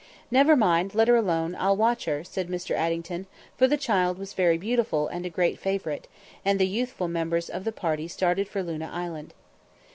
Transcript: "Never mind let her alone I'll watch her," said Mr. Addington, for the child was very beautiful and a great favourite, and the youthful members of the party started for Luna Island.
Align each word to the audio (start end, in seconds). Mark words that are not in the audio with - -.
"Never 0.31 0.55
mind 0.55 0.95
let 0.95 1.07
her 1.09 1.15
alone 1.15 1.55
I'll 1.59 1.77
watch 1.77 2.05
her," 2.05 2.23
said 2.23 2.47
Mr. 2.47 2.71
Addington, 2.73 3.27
for 3.55 3.67
the 3.67 3.77
child 3.77 4.17
was 4.17 4.33
very 4.33 4.57
beautiful 4.57 5.07
and 5.07 5.27
a 5.27 5.29
great 5.29 5.59
favourite, 5.59 6.07
and 6.43 6.57
the 6.59 6.65
youthful 6.65 7.07
members 7.07 7.51
of 7.51 7.65
the 7.65 7.71
party 7.71 8.07
started 8.07 8.47
for 8.47 8.63
Luna 8.63 8.89
Island. 8.91 9.35